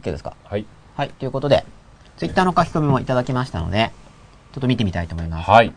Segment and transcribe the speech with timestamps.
[0.00, 0.34] OK ですか？
[0.44, 0.66] はい。
[0.96, 1.10] はい。
[1.10, 1.64] ということで、
[2.16, 3.92] ツイッターの書き込みもいただきましたので、
[4.52, 5.50] ちょっと見てみたいと思います。
[5.50, 5.72] はい。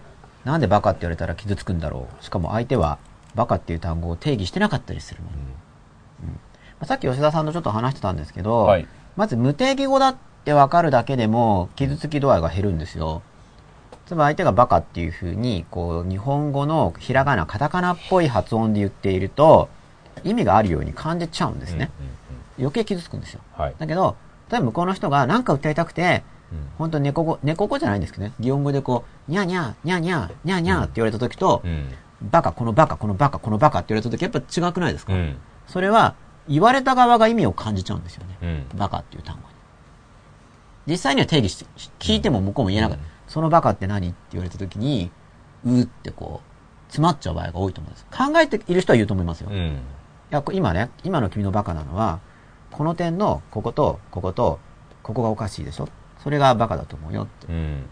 [0.46, 2.24] なんでバカって言われたら傷つくんだろう。
[2.24, 2.98] しかも相手は
[3.36, 5.36] バカっていう単語を定義してなかったりするのに。
[5.36, 6.40] うんま
[6.82, 13.22] あさっき吉田さんとちょっと話してたんですけど、はいまず無定義語だってわかるだけでも傷つき度合いが減るんですよ。
[14.06, 19.70] つまり相手がバカっていう風に、こう、日本語のひらがな、カタカナっぽい発音で言っていると、
[20.26, 21.90] 意味があるように感じちゃうんですね。
[22.00, 22.13] うんうん
[22.58, 23.42] 余計傷つくんですよ。
[23.58, 23.76] うんはい。
[23.78, 24.16] だけど、
[24.52, 31.90] 例えば向こうの人が何か訴えたくて、うん本当に猫語、猫語じゃないんですけどね、擬音語でこう、にゃーにゃー、にゃーにゃー、にゃーにゃーって言われた時と、うん。
[32.30, 35.38] バカ、このバカ、このバカ、このバカって言われた時やっぱ違くないですか、うん。
[35.68, 36.16] それは、
[36.48, 38.38] 言われた側が意味を感じちゃうんですよね。
[38.72, 38.78] うん。
[38.78, 39.48] バカっていう単語に。
[40.86, 41.66] 実際には定義して、
[42.00, 43.04] 聞いても向こうも言えなかった。
[43.04, 45.10] うんそのバカって何って言われた時に、
[45.66, 48.06] うーってこう、詰まっちゃう場合が多いと思うんです。
[48.12, 49.50] 考えている人は言うと思いますよ。
[49.50, 49.80] いうん。
[50.30, 52.20] や、こ今ね、今の君のバカなのは、
[52.74, 54.60] この点の、ここと、ここと、
[55.04, 55.88] ここがおかしいでしょ？
[56.24, 57.48] それがバカだと思うよって。
[57.48, 57.56] うん。
[57.56, 57.86] うん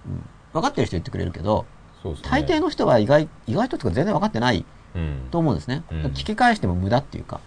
[0.54, 1.66] 分かってる人言ってくれるけど、
[2.04, 2.14] ね。
[2.24, 4.66] 大抵の人は意外、意外ととか全然分かってない
[4.96, 5.28] うん。
[5.32, 5.84] と思うんですね。
[5.92, 7.40] うん聞き返しても無駄っていうか、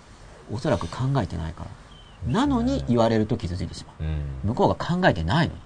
[0.50, 2.32] おそらく考えてないから。
[2.32, 4.04] なのに言われると傷ついてしまう。
[4.04, 4.22] うん。
[4.44, 5.60] 向こうが考えてないのに。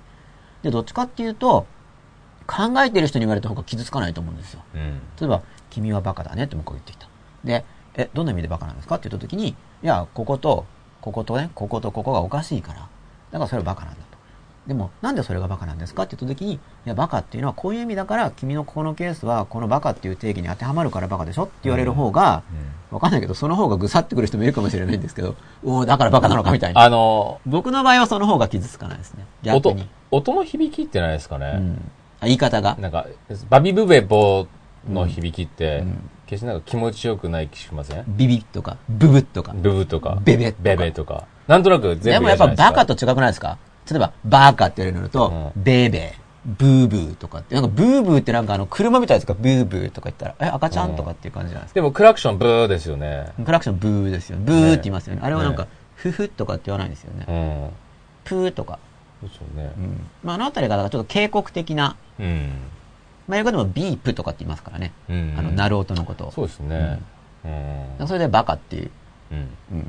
[0.62, 1.66] で、どっちかっていうと、
[2.48, 4.62] 考えてる人に言われた方が傷つかないと思うんですよ。
[4.74, 5.00] うん。
[5.20, 7.08] 例えば、君はバカだねって向こう言ってきた。
[7.44, 8.96] で、え、どんな意味でバカなんですか？
[8.96, 10.66] って言った時に、いや、ここと、
[11.00, 12.88] こことね、こことここがおかしいから。
[13.30, 14.18] だからそれはバカなんだと。
[14.66, 22.42] でも、なんでそれがバカなんですかって言った時に、いや、バカっていうのはこういう意味だから、君のここのケースは、このバカっていう定義に当てはまるからバカでしょって言われる方が、
[22.90, 26.82] わかんないけど、その方がぐさってくる人もいるかもしれないんですけど、おおだからバカなのかみたいな。
[26.82, 29.24] あの、僕の場合はその方が傷つかないですね。
[29.42, 31.54] 逆音に。、音の響きってないですかね。
[31.56, 31.90] うん。
[32.20, 32.76] あ言い方が。
[32.78, 33.06] なんか、
[33.48, 34.46] バビブベボ
[34.86, 38.04] の響きって、うん決してなんか気持ちよくない気しません？
[38.06, 39.54] ビビッとか、ブブッとか。
[39.56, 41.26] ブブとか、ベベとかベベとか。
[41.46, 43.58] なんとなく全部でもやっぱバカと違くないですか？
[43.90, 46.12] 例えば、バーカって言われるのと、うベーベー、
[46.44, 51.74] ブーブーとかって、なんかブーブーってなんかあの、車みたいですかブーブーとか言ったら、え、赤ちゃんとかっていう感じじゃないですか？
[51.76, 53.32] でもクラクションブーですよね。
[53.42, 54.38] クラクションブーですよ。
[54.38, 55.22] ブーって言いますよね。
[55.22, 57.24] ねあれはなんかね、フフとかって言わないんですよね。
[57.26, 57.70] うん。
[58.24, 58.78] プーとか。
[59.22, 59.80] ですよねう。
[59.80, 60.06] ん。
[60.22, 62.50] まあ、あのあたりがちょっと警告的な、うん。
[63.28, 64.92] まあ、英語でもビープとかって言いますからね。
[65.08, 65.34] うん。
[65.38, 66.32] あの、鳴る音のことを。
[66.32, 66.98] そうですね。
[68.00, 68.06] うん。
[68.08, 68.90] それでバカっていう、
[69.32, 69.38] うん。
[69.72, 69.86] うん、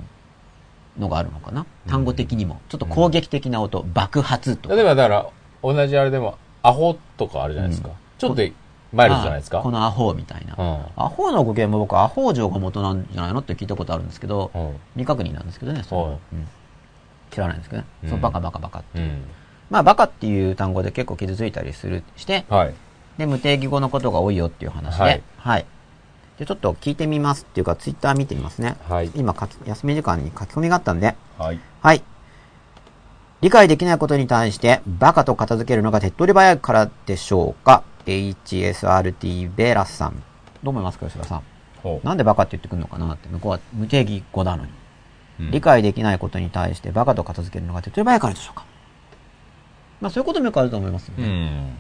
[1.00, 1.66] のがあるのかな。
[1.88, 2.60] 単語的にも。
[2.70, 4.76] ちょっと攻撃的な音、爆発とか。
[4.76, 5.30] 例えばだから、
[5.64, 7.90] 同じあれでも、アホとかあるじゃないですか。
[7.90, 8.44] うんちょっと
[8.92, 9.60] マイルドじゃないですか。
[9.60, 10.56] あこのアホみたいな。
[10.58, 10.86] うん。
[10.98, 14.76] アホの語源も僕、アホ城が元なんじゃないのって聞いたことあるんですけど、うん。
[14.96, 16.48] 未確認なんですけどね、そうん
[17.32, 17.88] 知らないんですけどね。
[18.04, 19.00] うんそうバカバカバカって。
[19.00, 19.24] うん。
[19.70, 22.74] まあ、バカっていう単語で結構傷ついたりする、して、はい。
[23.20, 25.08] で、無定義語のことが多いよっていう話で、は
[25.38, 25.66] はいい。
[26.40, 28.78] で、ちょっと聞いてみますっていうか、ツイッター見てみますね。
[28.88, 29.36] はい今
[29.66, 31.60] 休み時間に書き込みがあったんで、はい。
[31.82, 32.02] はい。
[33.42, 40.12] 理解できないことに対して、バカと片付けるのが手っ取り早いからでしょうか ?HSRT ベラスさん。
[40.64, 41.42] どう思いますか、吉田さん？
[41.84, 44.70] ほなんでバカって言ってくるのかなって、向こうは無定義語なのに。
[44.70, 45.44] う。
[45.44, 48.66] うん理解できないことに対してバカと片付けるのが手っ取り早いからでしょうか？
[50.02, 51.28] まあそういうこともよくあると思いますようね。
[51.28, 51.78] ん。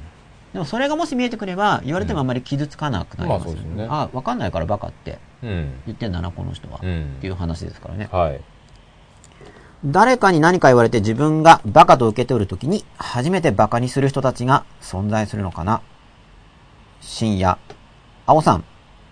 [0.53, 5.73] でもそれがもし見えてくれば、言われてもあんまり傷つかなくなりますよまあそうですねあ、わかんないからバカってうん。
[5.85, 6.79] 言ってんだな、この人は。
[6.81, 8.09] うんっていう話ですからね。
[8.11, 8.41] はい。
[9.85, 15.81] 誰かに何か言われて自分がバカと受け取るときに、初めてバカにする人たちが存在するのかな。
[16.99, 17.57] 深夜。
[18.25, 18.66] 青さん。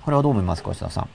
[0.04, 1.10] これはどう思いますか、吉田さん？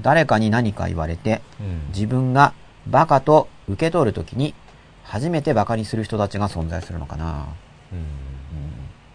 [0.00, 1.88] 誰かに何か言われて、うん。
[1.88, 2.54] 自分が
[2.86, 4.54] バカと受け取るときに、
[5.02, 7.46] 初めてバカにする人たちが存在するのかな。
[7.92, 8.06] うん。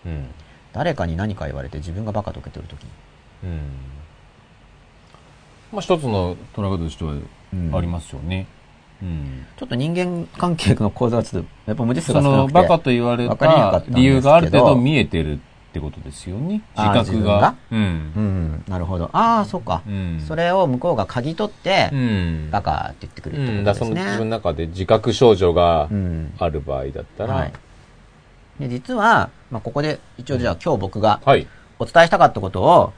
[0.06, 0.28] うん。
[0.74, 2.90] 誰かに何か言われて自分がバカと受け取るときに。
[3.44, 3.60] うん。
[5.72, 7.14] まあ一つの捉え方としては
[7.54, 8.48] うんありますよね。
[9.02, 9.46] うん。
[9.58, 12.54] ちょっと人間関係の構造はちょっと、やっぱ文字数そが少なくて。
[12.54, 15.40] のバカと言われた理由がある程度見えてる
[15.70, 16.62] ってことですよね。
[16.76, 17.56] 自覚が。
[17.72, 17.76] う。
[17.76, 19.10] うんん、なるほど。
[19.14, 19.84] ああ、そっか。
[19.88, 20.20] うん。
[20.28, 22.50] それを向こうが嗅ぎ取ってう、ん。
[22.52, 23.48] バカって言ってくるってうん。
[23.48, 23.64] ことですね。
[23.64, 26.34] だからその自分の中で自覚症状がうん。
[26.38, 27.54] ある場合だったら、はい。
[28.60, 31.48] で、実は、まあ、ここで、一応じゃあ今日僕がはい。
[31.80, 32.94] お伝えしたかったことを、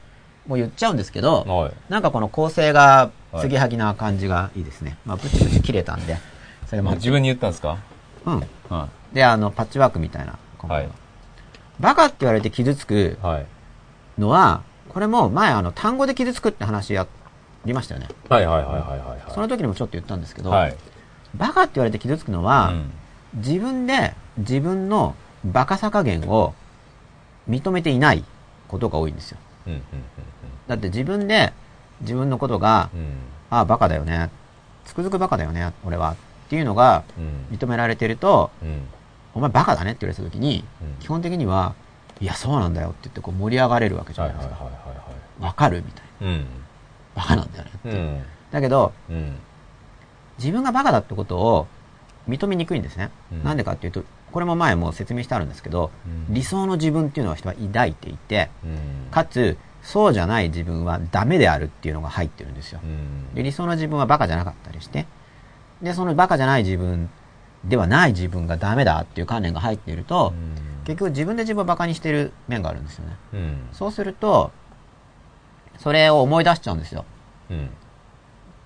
[0.46, 1.72] もう言っちゃうんですけど、はい。
[1.88, 3.10] なんかこの構成が、
[3.40, 4.98] 継ぎはぎな感じがいいですね。
[5.06, 6.18] まあ、ブチブチ切れたんで、
[6.66, 7.78] それも自分に言ったんですか？
[8.26, 8.44] うん。
[8.68, 10.38] はで、あの、パッチワークみたいな。
[10.58, 10.88] ははい
[11.80, 13.24] バカって言われて傷つくい。
[13.24, 13.46] はい。
[14.20, 17.06] のは、これも前あの、単語で傷つくって話や
[17.64, 18.08] りましたよね。
[18.28, 19.32] はいはいはいはいはい。
[19.32, 20.76] その時にもちょっと言ったんですけど、はい。
[21.34, 22.90] バカって言われて傷つくのは、うん
[23.34, 26.54] 自分で自分のバカさ加減を
[27.48, 28.24] 認めていない
[28.68, 29.38] ことが多いんですよ。
[29.66, 29.82] うんうん
[30.68, 31.52] だって自分で
[32.02, 33.06] 自分のことが、うんうん。
[33.50, 34.30] ああ、バカだよね。
[34.84, 36.12] つくづくバカだよね、俺は。
[36.12, 36.16] っ
[36.48, 37.56] ていうのがうん。
[37.56, 38.82] 認められてると、うん。
[39.34, 41.74] お前バカだねって言われた時に、うん基本的には、
[42.20, 44.64] いや、そうなんだよって言ってこう盛り上がれるわけじゃはいないですか。
[44.64, 44.86] はいはい
[45.42, 46.44] はいかるみたいな。
[47.16, 48.20] バカなんだよねって。
[48.52, 49.36] だけど、うん。
[50.38, 51.66] 自分がバカだってことを
[52.28, 53.10] 認めにくいんですね。
[53.32, 59.10] うんなんでかっていうと、これも前も説明してあるんですけど、うん理想の自分っていうのは人は抱いていて、うん。
[59.10, 62.80] かつ、そうじゃない自分はダメであるっていうのが入ってるんですよ。
[62.82, 63.34] うん。
[63.34, 65.06] で、理想の自分はバカじゃなかったりして、
[65.82, 67.10] で、そのバカじゃない自分
[67.64, 70.32] ではない自分がダメだっていう観念が入っていると、
[70.84, 73.16] 結局自分で自分をバカにしてる面があるんですよね。
[73.34, 73.58] うん。
[73.72, 74.52] そうすると、
[75.78, 77.04] それを思い出しちゃうんですよ。
[77.50, 77.70] うん。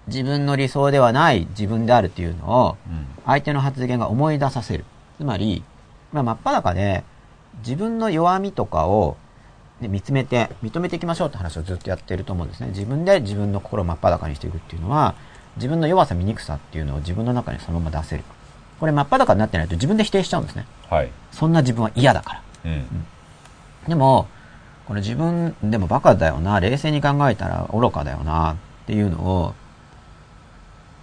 [0.07, 3.07] 自分の理想ではない自分であるっていうのを、うん。
[3.25, 4.85] 相手の発言が思い出させる。
[5.19, 5.63] つまり、
[6.13, 7.05] まあ、真っ裸で、
[7.59, 9.17] 自分の弱みとかを、
[9.81, 12.69] ね、見つめて、認めていきましょうって話をずっとやってると思うんですね。
[12.69, 15.15] 自分で自分の心を真っ裸にしていくっていうのは、
[15.57, 18.25] 自分の弱さ、醜さっていうのを自分の中にそのまま出せる。
[18.79, 20.67] これ真っ裸になってないと自分で否定しちゃうんですね。
[20.89, 21.11] はい。
[21.33, 22.43] そんな自分は嫌だから。
[22.67, 22.85] うん。
[23.89, 24.29] でも、
[24.87, 29.55] この自分でもバカだよな、冷静に考えたら愚かだよなっていうのを、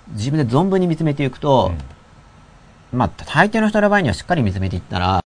[0.09, 1.71] 自分で存分に見つめていくと、
[2.93, 5.21] まあ、大抵の人の場合にはしっかり見つめていったら、